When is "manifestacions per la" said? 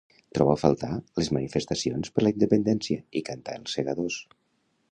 1.37-2.31